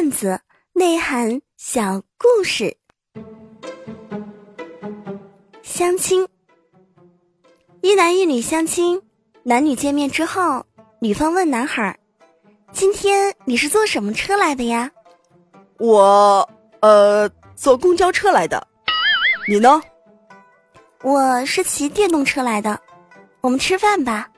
[0.00, 0.40] 段子，
[0.72, 2.74] 内涵小故事。
[5.62, 6.26] 相亲，
[7.82, 9.02] 一男一女相亲，
[9.42, 10.64] 男女见面之后，
[11.02, 11.94] 女方问男孩
[12.72, 14.90] ：“今天你是坐什么车来的呀
[15.78, 16.48] ？”“我，
[16.80, 18.66] 呃，坐公交车来的。
[19.46, 19.82] ”“你呢
[21.04, 22.80] ？”“我是骑电动车来的。
[23.42, 24.30] ”“我们吃饭吧。”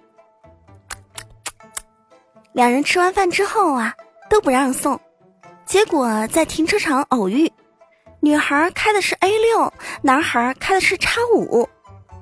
[2.52, 3.94] 两人吃完饭之后啊，
[4.29, 5.00] 都不让送，
[5.73, 7.51] 结果在停车场偶遇，
[8.20, 11.66] 女孩开的是 A 六，男孩开的是叉五，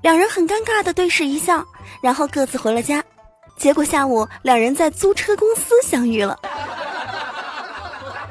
[0.03, 1.67] 两人很尴尬的对视一笑，
[2.01, 3.03] 然后各自回了家。
[3.57, 6.39] 结果下午两人在租车公司相遇了。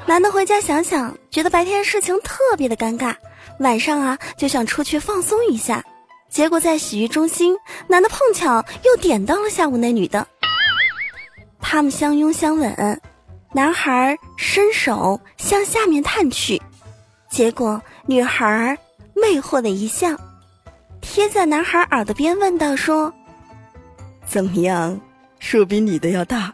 [0.05, 3.13] 男的回家想想，觉得白天事情特别的尴尬，
[3.59, 5.83] 晚上啊就想出去放松一下，
[6.29, 7.53] 结果在洗浴中心，
[7.87, 10.25] 男的碰巧又点到了下午那女的。
[11.59, 13.01] 他们相拥相吻，
[13.51, 16.61] 男孩伸手向下面探去，
[17.31, 18.77] 结果女孩
[19.15, 20.09] 魅惑的一笑，
[21.01, 23.11] 贴在男孩耳朵边问道：“说，
[24.25, 24.99] 怎么样，
[25.39, 26.53] 树比你的要大？”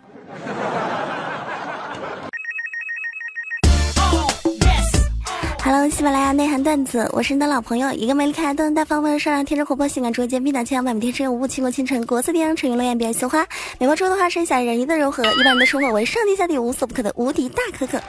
[5.66, 13.44] Hello，喜马拉雅内涵段子，我是你的老朋友，一个美丽可爱、端大方、温柔善良、天真活泼、性感、卓洁、蜜糖千万百天真有无倾国倾城、国色天香、沉鱼落雁、别羞花，
[13.80, 18.00] 美貌中的话身，小人鱼的柔和，一般人的生活为上天下地无所不可的无敌大可可。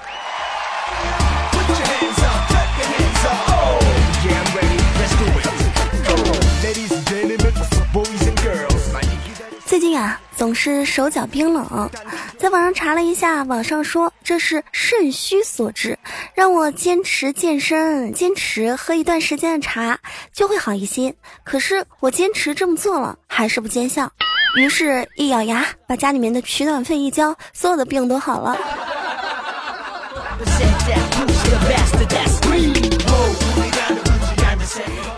[10.37, 11.91] 总是手脚冰冷，
[12.39, 15.99] 在网上查了一下，网上说这是肾虚所致，
[16.35, 19.99] 让我坚持健身，坚持喝一段时间的茶
[20.33, 21.15] 就会好一些。
[21.43, 24.11] 可是我坚持这么做了，还是不见效，
[24.57, 28.57] 于是，一咬牙把家里面的取暖费一交，所有的病都好了。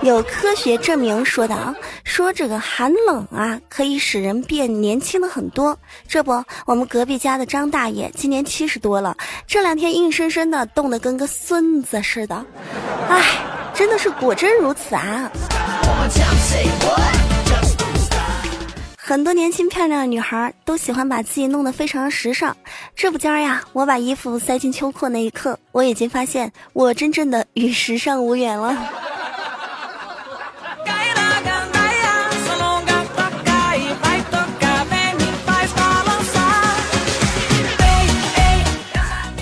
[0.03, 5.77] 有科学证明说的啊，说这个寒冷啊可以使人变年轻了很多。
[6.07, 9.17] 这不，我们隔壁家的张大爷今年七十多了，
[9.47, 12.47] 这两天硬生生的冻得跟个孙子似的。
[13.09, 13.23] 唉，
[13.75, 15.31] 真的是果真如此啊！
[18.97, 22.57] 很多年轻漂亮的女孩都喜欢把自己弄得非常时尚。
[22.95, 28.77] 这不今儿呀，我把衣服塞进秋裤那一刻，我已经发现我真正的与时尚无缘了。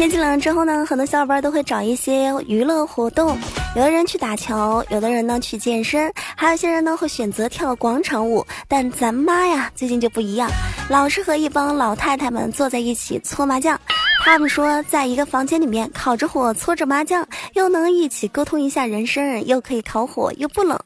[0.06, 3.37] 天气冷了之后呢，很多小伙伴都会找一些娱乐活动，
[3.75, 8.47] 有的人去打球，有的人呢去健身，还有些人呢会选择跳广场舞。
[8.69, 10.49] 但咱妈呀，最近就不一样，
[10.89, 13.77] 老是和一帮老太太们坐在一起搓麻将。
[14.26, 20.78] 他们说，在一个房间里面烤着火搓着麻将，又能一起沟通一下人生，又可以烤火又不冷。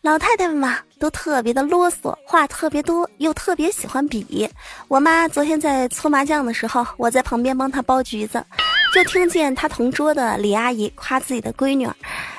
[0.00, 4.48] 老太太们嘛，都特别的啰嗦，话特别多，又特别喜欢比。
[4.88, 8.42] 我妈昨天在搓麻将的时候，我在旁边帮她剥橘子，
[8.94, 11.94] 就听见她同桌的李阿姨夸自己的闺女儿。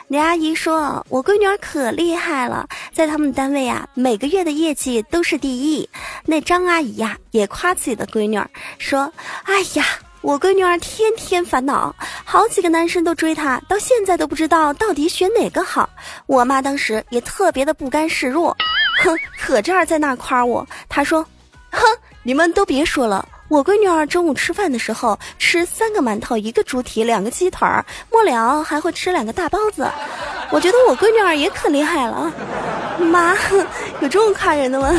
[0.07, 5.87] 李阿姨说：“我闺女儿可厉害了，在他们单位啊，每个月的业绩都是第一。”
[6.25, 8.49] 那张阿姨呀，也夸自己的闺女儿，
[8.79, 9.11] 说
[9.45, 9.85] ：“哎呀。”
[10.21, 11.93] 我闺女儿天天烦恼，
[12.23, 15.89] 好几个男生都追她，到现在都不知道到底选哪个好。
[16.27, 18.55] 我妈当时也特别的不甘示弱，
[19.03, 20.65] 哼，可这儿在那夸我。
[20.87, 21.25] 她说
[21.71, 21.81] ：“哼，
[22.21, 29.89] 你们都别说了，我闺女儿中午吃饭的时候吃三个馒头，一个猪蹄，两个鸡腿儿，末了还会吃两个大包子。
[30.51, 32.31] 我觉得我闺女儿也可厉害了。
[32.99, 33.35] 妈，
[34.01, 34.93] 有这么夸人的吗？”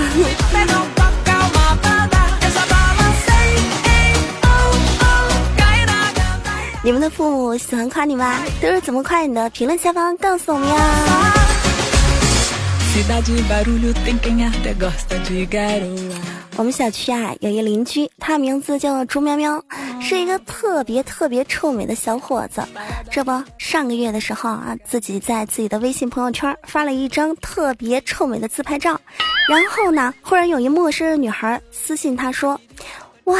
[6.85, 8.41] 你们的父母喜欢夸你吗？
[8.61, 9.49] 都是怎么夸你的？
[9.51, 10.75] 评论下方告诉我们呀！
[16.57, 19.63] 我们小区啊，有一邻居，他名字叫朱喵喵，
[20.01, 22.61] 是一个特别特别臭美的小伙子。
[23.09, 29.01] 这不，上个月的时候啊，自己在自己的微信朋友圈发了一张特别臭美的自拍照，
[29.49, 32.61] 然后呢，忽然有一陌生的女孩私信他说
[33.27, 33.39] ：“哇。”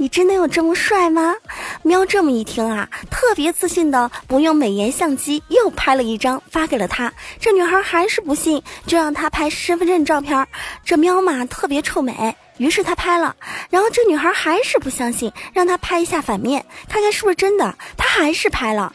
[0.00, 1.34] 你真的有这么帅吗？
[1.82, 7.12] 喵这么一听啊，特别自信的不用美颜相机，又拍了一张发给了他。
[7.40, 10.46] 这女孩还是不信，就让他拍身份证照片。
[10.84, 13.34] 这喵嘛特别臭美，于是他拍了，
[13.70, 17.76] 然后这女孩还是不相信，让他拍一下反面，看看是不是真的。
[17.96, 18.92] 他还是拍了。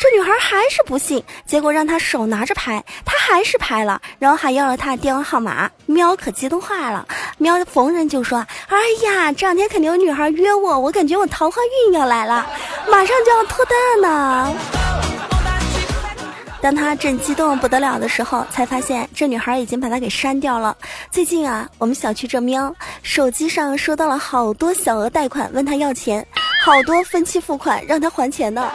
[0.00, 5.70] 这女孩还是不信，结果让他手拿着拍，他还是拍了，然后还要了他的电话号码。
[5.86, 7.06] 喵可激动坏了，
[7.38, 8.38] 喵逢人就说
[8.68, 8.76] ：“哎
[9.06, 11.56] 呀，这两天肯定有女孩约我，我感觉我桃花
[11.86, 12.46] 运要来了。”
[12.90, 14.54] 马上就要脱单呢。
[16.60, 20.76] 当他正激动不得了的时候，才发现这女孩已经把他给删掉了。
[21.10, 26.26] 最近啊，我们小区这喵手机上收到了好多小额贷款，问他要钱，
[26.64, 28.70] 好多分期付款让他还钱呢。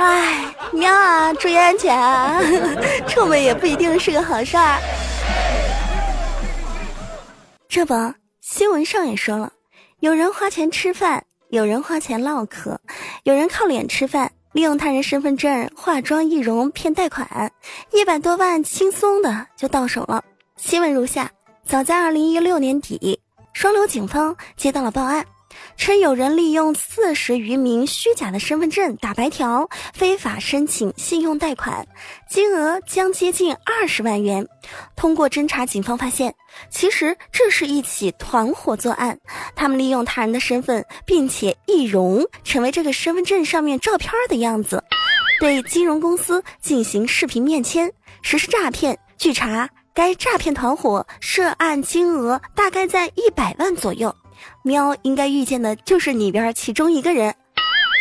[0.00, 2.40] 哎，喵啊，注意安全啊！
[3.06, 4.78] 臭美也不一定是个好事儿。
[7.68, 7.94] 这不，
[8.40, 9.52] 新闻上也说了，
[9.98, 12.78] 有人花钱吃饭，有人花钱唠嗑，
[13.24, 17.52] 有人靠脸吃饭，利用他人身份证化妆易容骗贷款，
[17.92, 20.24] 一百多万轻松的就到手了。
[20.56, 21.30] 新闻如下：
[21.62, 23.20] 早在二零一六年底，
[23.52, 25.22] 双流警方接到了报案。
[25.76, 31.86] 称有人利用四十余名虚假的身份证打白条，非法申请信用贷款，
[32.28, 34.46] 金额将接近二十万元。
[34.94, 36.34] 通过侦查，警方发现，
[36.70, 39.18] 其实这是一起团伙作案。
[39.56, 44.82] 他们利用他人的身份，并且易容成为这个身份证上面照片的样子，
[45.40, 47.90] 对金融公司进行视频面签，
[48.22, 48.98] 实施诈骗。
[49.16, 54.14] 据查，该诈骗团伙涉案金额大概在一百万左右。
[54.62, 57.34] 喵应该遇见的就是里边其中一个人，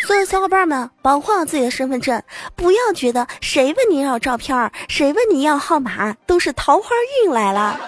[0.06, 2.22] 所有小伙伴们保护好自己的身份证，
[2.56, 6.90] 不要觉得谁问你要照片，谁问你要号码，都是桃花
[7.24, 7.80] 运来了，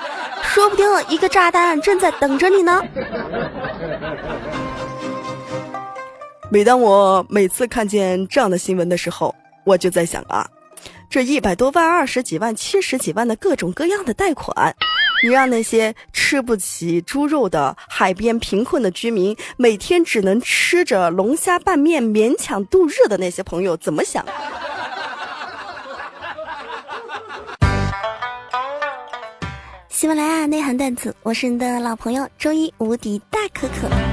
[0.42, 2.82] 说不定一个炸弹正在等着你呢。
[6.50, 9.36] 每当我每次看见这样的新闻的时候，
[9.66, 10.50] 我就在想啊，
[11.10, 14.76] 这一百多万、二十几万、七十几万的各种各样的贷款。
[15.24, 24.26] 你让那些吃不起猪肉的海边贫困的居民，每天只能吃着龙虾拌面勉强度日的那些朋友怎么想？
[29.90, 34.11] 喜马拉雅内涵段子，我是你的老朋友周一无敌大可可。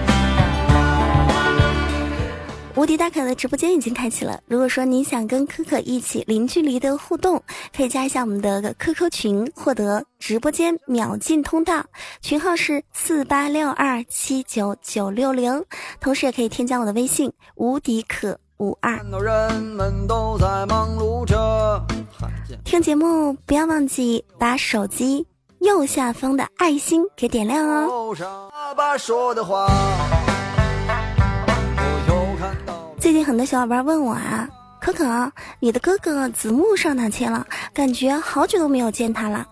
[2.78, 4.40] 无敌大可的直播间已经开启了。
[4.46, 7.42] 如果说你想跟可可一起零距离的互动，
[7.76, 11.84] 可以加一下我们的 QQ 群，获得直播间秒进通道，
[12.20, 15.64] 群号是四八六二七九九六零。
[15.98, 18.96] 同时也可以添加我的微信无敌可五二。
[22.64, 25.26] 听节目不要忘记把手机
[25.58, 28.14] 右下方的爱心给点亮哦。
[33.08, 34.46] 最近很多小伙伴问我啊，
[34.82, 37.46] 可可，你的哥哥子木上哪去了？
[37.72, 39.46] 感觉好久都没有见他了。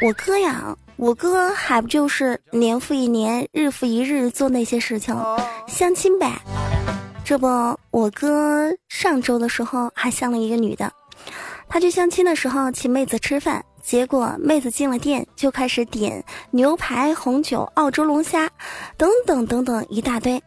[0.00, 5.14] 我哥呀，我哥还不就是年复一年，日复一日做那些事情，
[5.66, 6.40] 相亲呗。
[7.26, 7.46] 这不，
[7.90, 10.90] 我哥上周的时候还相了一个女的，
[11.68, 18.48] 他去相亲的时候请妹子吃饭，结果妹子进了店就开始点牛排、红酒、澳洲龙虾，
[18.96, 20.42] 等等等等一大堆。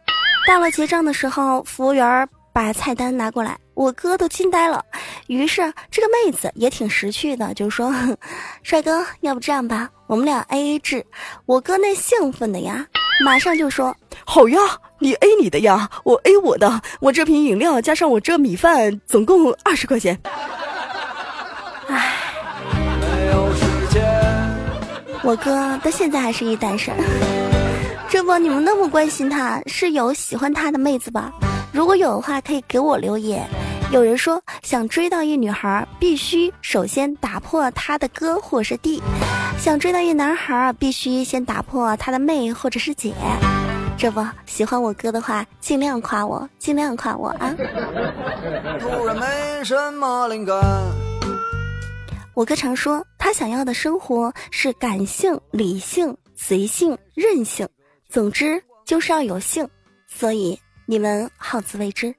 [0.46, 4.84] 到了结账的时候，服务员把菜单拿过来，我哥都惊呆了。
[5.28, 7.94] 于是这个妹子也挺识趣的，就说
[8.62, 11.04] ：“帅哥，要不这样吧，我们俩 A A 制。”
[11.46, 12.84] 我哥那兴奋的呀，
[13.24, 13.96] 马上就说
[14.26, 14.58] ：“好呀，
[14.98, 16.82] 你 A 你的呀，我 A 我的。
[17.00, 20.20] 我这瓶饮料加上我这米饭，总共二十块钱。”
[21.88, 22.12] 唉，
[25.22, 26.94] 我哥到现在还是一单身。
[28.22, 31.32] 这不，你们那么关心他，是有喜欢他的妹子吧？
[31.72, 33.44] 如果有的话，可以给我留言。
[33.90, 39.00] 有人说，想追到一女孩，必须首先打破她的哥或是弟；
[39.58, 43.12] 想追到一男孩，必须先打破他的妹或者是姐。
[43.98, 47.52] 这不，喜欢我哥的话，尽量夸我，尽量夸我啊！
[48.78, 50.54] 突然没什么灵感
[52.34, 57.68] 我哥常说，他想要的生活是感性、理性、随性、任性。
[58.12, 59.66] 总之就是要有性，
[60.06, 62.14] 所以你们好自为之。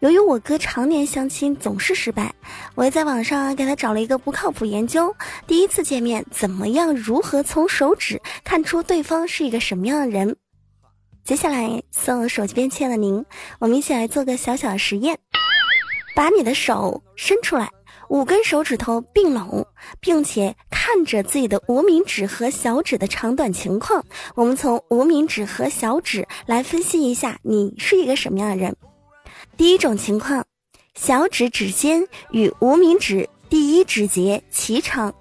[0.00, 2.30] 由于我哥常年相亲总是失败，
[2.74, 5.16] 我也在网上给他找了一个不靠谱研究。
[5.46, 6.94] 第一次见面怎么样？
[6.94, 10.36] 如何从手指看出对方是一个什么样的人？
[11.24, 13.24] 接下来送手机边亲爱的您，
[13.60, 15.18] 我们一起来做个小小的实验。
[16.14, 17.70] 把你的手伸出来，
[18.08, 19.66] 五根手指头并拢，
[20.00, 24.04] 并且看着自己的无名指和小指的长短情况。
[24.34, 28.76] 我们从无名指和小指来分析一下，你是一个什么样的人。
[29.56, 30.44] 第一种情况，
[30.94, 35.12] 小指指尖与无名指第一指节齐长，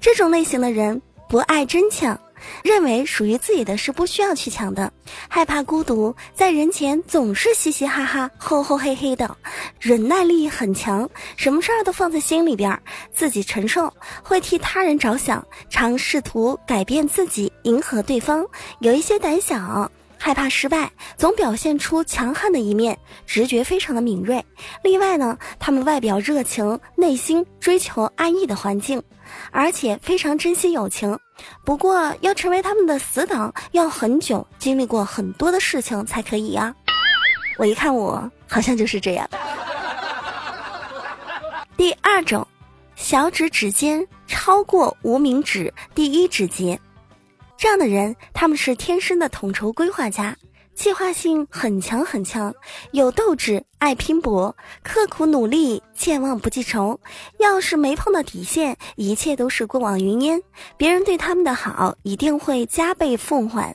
[0.00, 2.18] 这种类型的人不爱争抢，
[2.62, 4.92] 认为属于自己的是不需要去抢的，
[5.28, 9.36] 害怕孤独，在人前总是嘻嘻哈哈、吼吼嘿嘿的，
[9.80, 12.80] 忍耐力很强，什么事儿都放在心里边儿，
[13.12, 18.46] 自己承受，会替他人着想，常试图改变自己，迎合对方，
[18.80, 19.90] 有一些胆小。
[20.20, 24.44] 害怕失败，总表现出强悍的一面，直觉非常的敏锐。
[24.82, 29.00] 另外呢，他们外表热情，内心追求安逸的环境，
[29.52, 31.16] 而且非常珍惜友情。
[31.64, 36.74] 不过，要成为他们的死党，要很久，经历过很多的事情才可以呀。
[37.56, 39.28] 我一看，我好像就是这样。
[41.76, 42.46] 第二种，
[42.96, 46.78] 小指指尖超过无名指第一指节。
[47.56, 50.36] 这样的人，他们是天生的统筹规划家，
[50.78, 52.54] 计划性很强很强，
[52.92, 54.54] 有斗志，爱拼搏，
[54.84, 57.00] 刻苦努力，健忘不记仇。
[57.40, 60.40] 要是没碰到底线，一切都是过往云烟。
[60.76, 63.74] 别人对他们的好，一定会加倍奉还。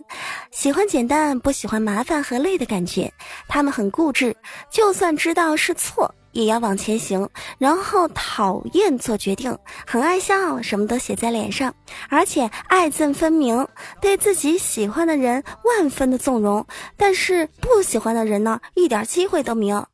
[0.52, 3.12] 喜欢简单，不喜欢麻烦和累的感觉。
[3.50, 4.34] 他们很固执，
[4.72, 6.10] 就算知道是错。
[6.34, 11.74] 也要往前行，然后讨厌做决定，很爱笑，什么都写在脸上，
[12.10, 13.66] 而且爱憎分明，
[14.02, 16.66] 对自己喜欢的人万分的纵容，
[16.98, 19.88] 但是不喜欢的人呢，一点机会都没有。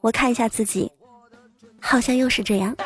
[0.00, 0.92] 我看一下自己，
[1.80, 2.76] 好像又是这样。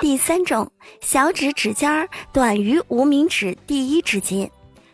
[0.00, 0.68] 第三种，
[1.00, 4.50] 小指指尖儿短于无名指第一指节。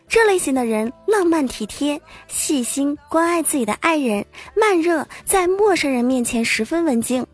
[0.08, 4.24] 这类型的人浪漫体贴、细心关爱自己的爱人，
[4.56, 7.24] 慢热，在陌生人面前十分文静，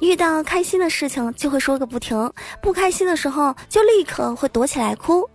[0.00, 2.32] 遇到开心的事情就会说个不停，
[2.62, 5.28] 不开心的时候就立刻会躲起来哭，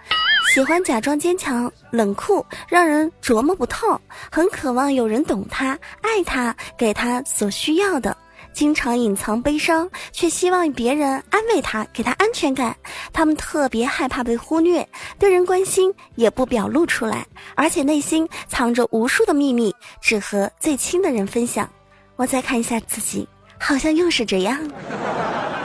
[0.53, 3.99] 喜欢假装坚强、冷酷，让人琢磨不透，
[4.31, 8.15] 很渴望有人懂他、爱他，给他所需要的。
[8.55, 12.73] 经常隐藏悲伤，却希望别人安慰他，给他安全感。
[13.11, 14.87] 他们特别害怕被忽略，
[15.19, 21.69] 对人关心也不表露出来，而且内心藏着无数的秘密，只和最亲的人分享。
[22.15, 23.27] 我再看一下自己，
[23.59, 24.57] 好像又是这样。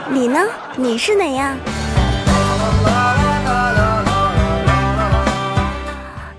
[0.09, 0.41] 你呢？
[0.75, 1.55] 你是哪样？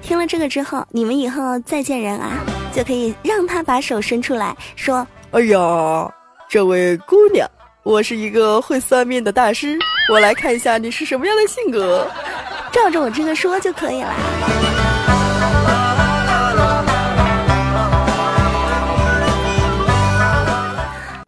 [0.02, 2.44] 听了这个之后，你们以后再见人啊，
[2.74, 6.12] 就可以让他把手伸出来说：“哎呀。”
[6.52, 7.50] 这位姑娘，
[7.82, 9.78] 我是一个会算命的大师，
[10.10, 12.06] 我来看一下你是什么样的性格，
[12.70, 14.14] 照着我这个说就可以了。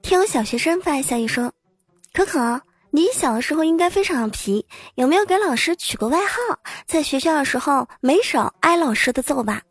[0.03, 1.51] 听有小学生发消息说
[2.13, 4.63] ：“可可，你小的时候应该非常皮，
[4.97, 6.37] 有没有给老师取过外号？
[6.87, 9.63] 在学校的时候没少挨老师的揍吧？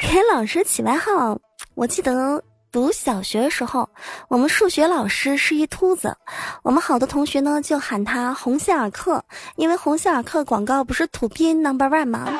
[0.00, 1.38] 给老师起外号，
[1.76, 3.86] 我记得。”读小学的时候，
[4.28, 6.16] 我们数学老师是一秃子，
[6.62, 9.22] 我们好多同学呢就喊他红希尔克，
[9.56, 12.32] 因为红希尔克广告不是土鳖 number one 吗？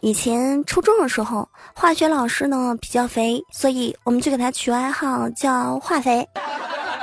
[0.00, 6.26] 以前初中的时候，化学老师呢比较肥，所以我们就给他取外号叫化肥。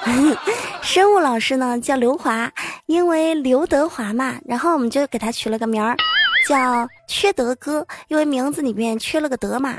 [0.81, 2.51] 生物老师呢叫刘华，
[2.87, 5.95] 因为刘德华嘛，然后我们就给他取了个名儿。
[6.47, 9.75] 叫缺德哥，因为名字里面缺了个德嘛。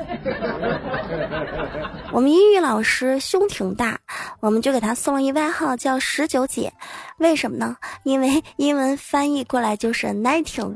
[2.12, 3.98] 我们英语老师胸挺大，
[4.40, 6.70] 我们就给他送了一外号叫十九姐。
[7.16, 7.74] 为什么呢？
[8.02, 10.74] 因为英文翻译过来就是 nineteen，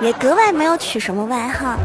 [0.00, 1.76] 也格外没有取什么外号。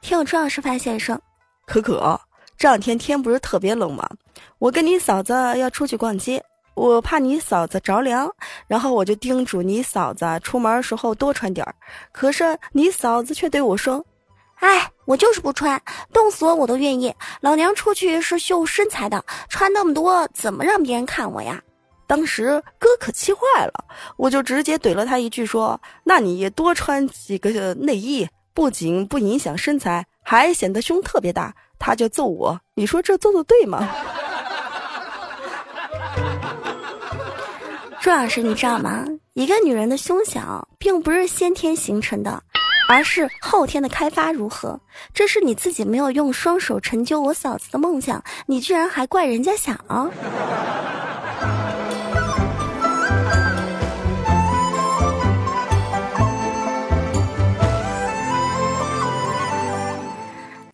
[0.00, 1.16] 听我朱老师发现说，
[1.64, 2.20] 可可，
[2.58, 4.10] 这两天天不是特别冷吗？
[4.58, 6.42] 我跟你嫂子要出去逛街。
[6.74, 8.30] 我怕你嫂子着凉，
[8.66, 11.74] 然后我就叮嘱你嫂子出门时候多穿点儿。
[12.12, 14.04] 可是你嫂子却对我说
[14.60, 15.80] ：“哎，我就是不穿，
[16.12, 17.14] 冻死我我都愿意。
[17.40, 21.62] 老娘出去是秀身材的，穿那么多怎么让别人看我呀？”
[22.06, 23.84] 当时哥可气坏了，
[24.16, 33.88] 我就直接怼了他一句说：“那你也多穿几个内衣，不仅不影响身材，还显得胸特别大。”他就揍我，你说这做的对吗？
[38.02, 39.06] 朱老师，你知道吗？
[39.34, 42.42] 一个女人的胸小，并不是先天形成的，
[42.88, 44.80] 而是后天的开发如何？
[45.14, 49.72] 这是你自己没有用双手成就我嫂子的梦想，你居然还怪人家小。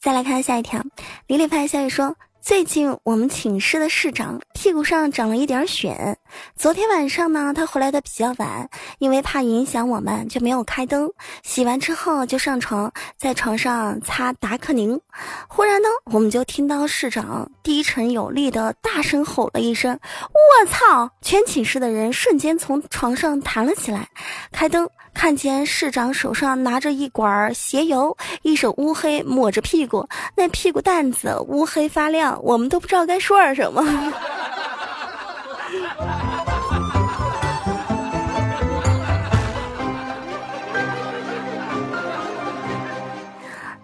[0.01, 0.83] 再来看下一条，
[1.27, 2.17] 李李发消息说。
[2.41, 6.17] 最近我们寝室的室长屁股上长了一点癣。
[6.57, 11.09] 昨天晚上呢，他回来的比较晚，因为怕影响我们，就没有开灯。
[11.45, 15.01] 洗完之后就上床，在床上擦达克宁。
[15.47, 19.97] 忽然呢，我们就听到市长低沉有力的大声吼了一声
[20.35, 24.09] ：“我操！”全寝室的人瞬间从床上弹了起来，
[24.51, 24.91] 开灯。
[25.15, 33.83] 看见市长手上拿着一管鞋油，一手乌黑抹着屁股，那屁股蛋子乌黑发亮，我们都不知道该说点什么。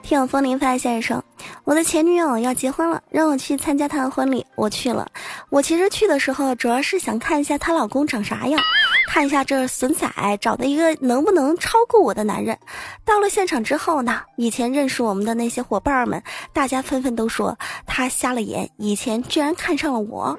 [0.02, 1.23] 听风铃发先生，
[1.64, 5.08] 我的前女友要结婚了，让我去参加她的婚礼，我去了。
[5.48, 8.60] 我其实去的时候，主要是想看一下她老公长啥样。
[9.06, 10.06] 看一下这损仔
[10.40, 12.58] 找的一个能不能超过我的男人。
[13.04, 17.56] 到了现场之后呢，以前认识我们的那些伙伴们，大家纷纷都说
[17.86, 20.38] 他瞎了眼，以前居然看上了我。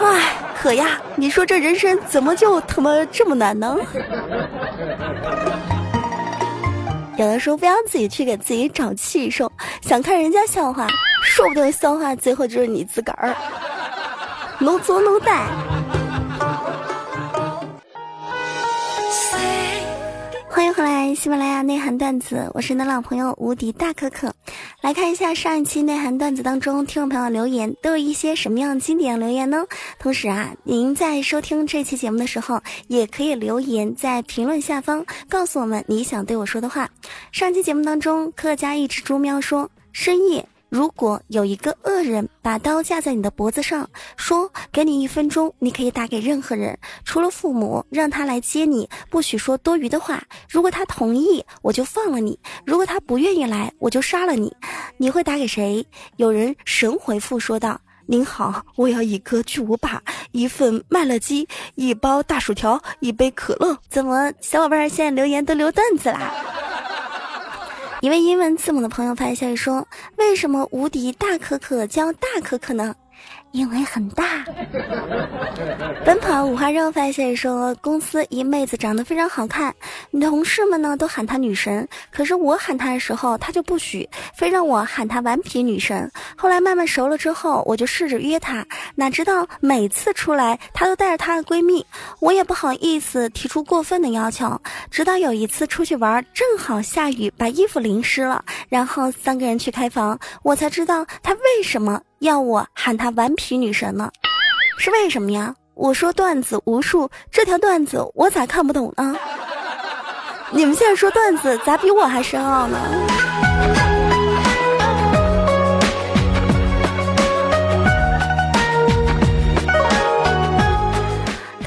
[0.00, 3.76] 唉，可呀，你说这人生怎么就他妈这么难呢？
[7.20, 10.86] 有的时候不要自己去给自己找气受，想看人家笑话，
[11.22, 13.36] 说不定笑话最后就是你自个儿。
[14.58, 15.46] 能作能带。
[20.48, 24.32] 欢迎回来，喜马拉雅内涵段子，我是你的老朋友无敌大可可。
[24.80, 29.66] 来看一下上一期内涵段子当中听众朋友留言都有一些什么样经典留言呢？
[29.98, 36.88] 同时啊，您在收听这期节目的时候，也可以留言在评论下方告诉我们你想对我说的话。
[37.30, 40.48] 上期节目当中，客家一只猪喵说深夜。
[40.70, 50.22] 如果有一个恶人把刀架在你的脖子上，说给你一分钟，你可以打给任何人，除了父母，让他来接你，不许说多余的话。
[50.48, 54.56] 如果他同意，我就放了你；如果他不愿意来，我就杀了你。
[54.96, 55.84] 你会打给谁？
[56.16, 60.00] 有人神回复说道：“您好，我要一个巨无霸，
[60.30, 66.32] 一份麦乐鸡，一包大薯条，一杯可乐。”怎么，小宝贝儿现在留言都留段子啦？
[68.00, 72.94] 一位英文字母的朋友发消息说：“为什么无敌大可可叫大可可呢？”
[73.52, 74.44] 因为很大。
[76.04, 79.74] 奔跑五花肉发现说，公司一妹子长得非常好看，
[80.12, 86.10] 同事们呢都喊她女神，可是我喊她的时候，她就不许，非让我喊她顽皮女神。
[86.36, 88.64] 后来慢慢熟了之后，我就试着约她，
[88.94, 91.84] 哪知道每次出来，她都带着她的闺蜜，
[92.20, 94.60] 我也不好意思提出过分的要求。
[94.90, 102.00] 直到有一次出去玩，正好下雨，把衣服淋湿了，然后三个人去开房，我才知道她为什么。
[102.20, 104.10] 要我喊她顽皮女神呢，
[104.78, 105.54] 是为什么呀？
[105.74, 109.16] 我说段子无数，这条段子我咋看不懂呢？
[110.52, 112.76] 你们现在说段子咋比我还深奥呢？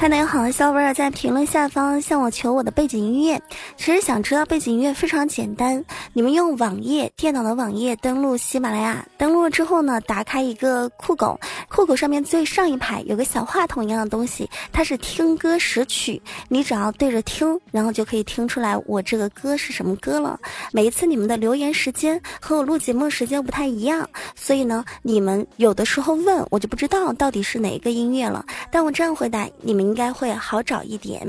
[0.04, 3.40] 看到有好多小伙伴在评论下方向我求我的背景音乐，
[3.78, 11.40] 其实想知道背景音乐非常简单，你们用网页电脑的网页登录喜马拉雅，登录了之后呢，打开一个酷狗，
[11.70, 20.38] 酷狗上面最上一排有个小话筒一样的东西，它是听歌识曲，你只要对着听，然后就可以听出来我这个歌是什么歌了。
[20.70, 29.93] 每一次你们的留言时间和我录节目时间不太一样，所以呢，你们有的时候问我就不知道到底是哪一个音乐了，但我这样回答你们。
[29.94, 31.24] 应该会好找一点。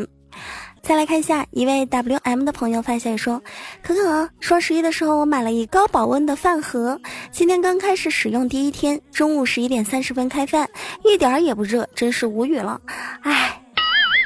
[0.82, 3.40] 再来看一下，一位 W M 的朋友发现说
[3.84, 7.00] ：“可可，双十一的时候我买了一高保温的饭盒，
[7.32, 10.68] 今天刚开始使用第一天，中午十一点三十分开饭，
[11.04, 12.82] 一点儿也不热，真是无语了。
[13.22, 13.62] 哎，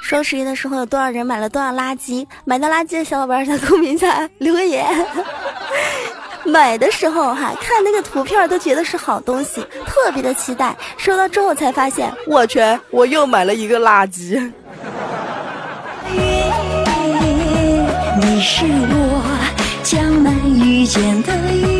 [0.01, 2.25] 双十一的时候有多少人买了多少垃圾？
[2.45, 4.87] 买到垃圾的小伙伴在公屏下留个言。
[6.45, 10.75] 买的时候哈，看那个图片都觉得是好东西，特别的期待。
[10.97, 14.51] 收到之后才发现，我去，我又买了一个垃圾。
[18.21, 19.21] 你是我
[19.83, 21.78] 江南遇见的雨。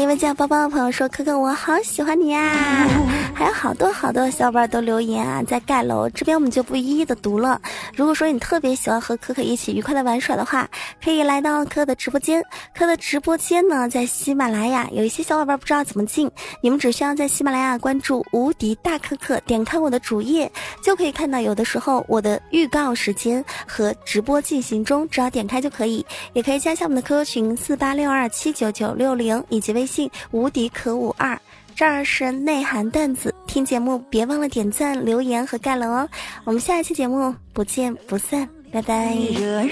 [0.00, 2.88] 一位叫包包的朋友说：“可可，我好喜欢你呀。
[3.34, 7.60] ”还有好多好多小伙伴都留言啊，在盖楼这边我们就不一一的读了。
[7.94, 10.66] 如果说你特别喜欢和可可一起愉快的玩耍的话，
[11.04, 12.42] 可以来到可可的直播间。
[12.74, 14.88] 可的直播间呢，在喜马拉雅。
[14.90, 16.30] 有一些小伙伴不知道怎么进，
[16.62, 20.50] 你们只需要在喜马拉雅关注无敌大可可，点开我的主页
[20.82, 21.40] 就可以看到。
[21.40, 26.04] 有的时候我的预告时间和直播进行中，只要点开就可以。
[26.32, 31.40] 也可以加一下我们的 QQ 群四八六二七九九六零以及微信“无敌可五二”。
[31.76, 36.08] 这儿是内涵段子，听节目别忘了点赞、留言和盖楼哦。
[36.44, 39.14] 我们下一期节目不见不散，拜拜。
[39.14, 39.70] 惹人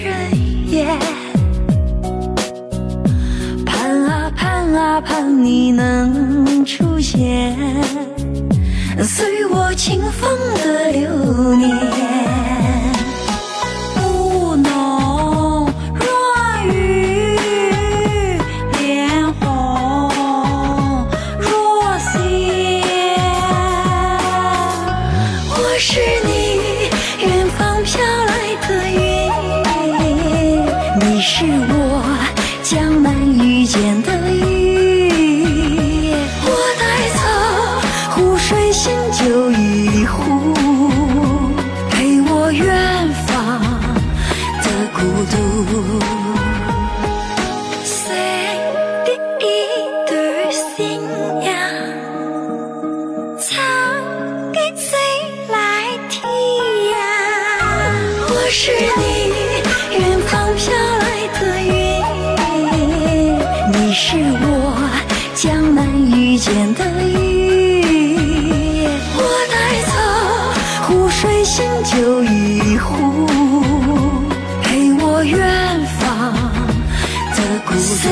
[3.65, 7.57] 盼啊盼啊盼你能出现，
[9.03, 10.29] 随我清风
[10.63, 12.44] 的流年。
[63.97, 64.75] 是我
[65.35, 69.55] 江南遇见的雨，我带
[69.87, 69.93] 走
[70.83, 73.25] 湖水新酒一壶，
[74.61, 75.39] 陪我远
[75.97, 76.33] 方
[77.37, 78.09] 的孤独。